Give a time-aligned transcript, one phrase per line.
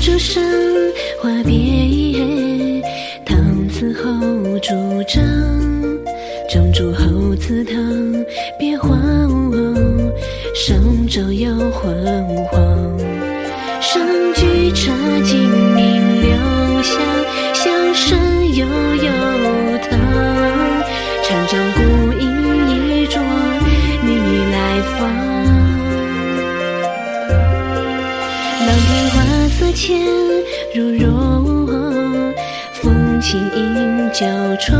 [0.00, 0.42] 竹声，
[1.20, 2.82] 花别
[3.22, 4.10] 唐词后
[4.60, 4.72] 主
[5.06, 5.22] 张，
[6.48, 7.76] 中烛后祠堂，
[8.58, 8.98] 别慌，
[10.54, 10.74] 上
[11.06, 12.98] 昼又昏黄。
[13.82, 14.02] 上
[14.34, 14.90] 句茶
[15.22, 15.36] 尽
[15.74, 16.98] 明留香，
[17.52, 18.18] 香声
[18.54, 19.10] 悠悠
[19.82, 20.00] 淌。
[21.22, 21.80] 长帐孤
[22.18, 23.22] 影一桌，
[24.02, 24.16] 你
[24.50, 25.39] 来访。
[29.80, 29.98] 浅
[30.74, 31.64] 如若，
[32.70, 34.26] 风轻映旧
[34.60, 34.78] 窗，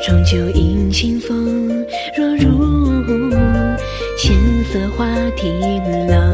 [0.00, 1.84] 窗旧迎清风，
[2.16, 3.32] 若如
[4.16, 4.36] 浅
[4.72, 5.04] 色花
[5.36, 5.60] 亭
[6.06, 6.31] 廊。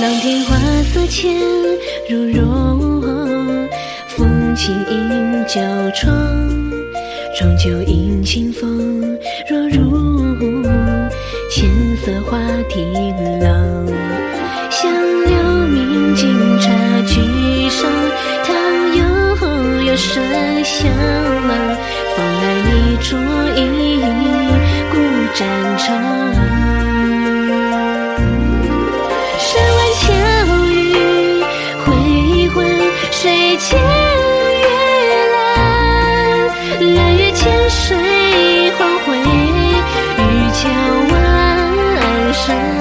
[0.00, 0.56] 廊天花
[0.94, 1.30] 色浅
[2.08, 3.68] 如绒，
[4.06, 5.60] 风轻迎旧
[5.94, 6.10] 窗，
[7.36, 10.34] 窗旧迎清风，若如
[11.50, 11.68] 浅
[12.02, 12.38] 色花
[12.70, 12.90] 亭
[13.40, 13.86] 廊。
[14.70, 14.90] 香
[15.26, 15.36] 留
[15.68, 16.70] 明镜茶
[17.06, 17.90] 具上，
[18.42, 18.56] 唐
[18.96, 20.24] 悠悠生
[20.64, 20.90] 香，
[22.16, 23.18] 放来你酌
[23.54, 24.00] 一
[24.90, 24.96] 古
[25.34, 26.39] 战场。
[42.50, 42.79] friend